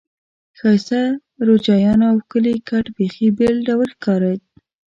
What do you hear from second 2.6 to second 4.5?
کټ بیخي بېل ډول ښکارېد.